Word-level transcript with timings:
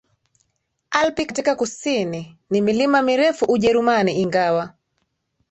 Alpi 0.91 1.25
katika 1.25 1.55
kusini 1.55 2.37
ni 2.49 2.61
milima 2.61 3.01
mirefu 3.01 3.45
Ujerumani 3.45 4.21
ingawa 4.21 4.73